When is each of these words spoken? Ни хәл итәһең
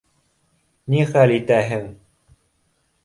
Ни 0.93 1.03
хәл 1.11 1.33
итәһең 1.35 1.87